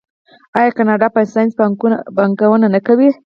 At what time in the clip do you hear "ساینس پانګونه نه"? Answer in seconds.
1.33-2.79